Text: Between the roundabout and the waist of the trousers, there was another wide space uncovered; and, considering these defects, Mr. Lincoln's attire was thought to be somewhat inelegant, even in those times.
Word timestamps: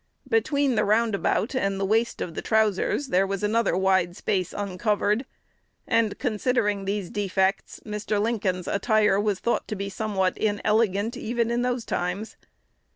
Between 0.27 0.73
the 0.73 0.83
roundabout 0.83 1.53
and 1.53 1.79
the 1.79 1.85
waist 1.85 2.21
of 2.21 2.33
the 2.33 2.41
trousers, 2.41 3.09
there 3.09 3.27
was 3.27 3.43
another 3.43 3.77
wide 3.77 4.17
space 4.17 4.51
uncovered; 4.51 5.25
and, 5.85 6.17
considering 6.17 6.85
these 6.85 7.11
defects, 7.11 7.79
Mr. 7.85 8.19
Lincoln's 8.19 8.67
attire 8.67 9.19
was 9.19 9.37
thought 9.37 9.67
to 9.67 9.75
be 9.75 9.89
somewhat 9.89 10.35
inelegant, 10.39 11.15
even 11.17 11.51
in 11.51 11.61
those 11.61 11.85
times. 11.85 12.35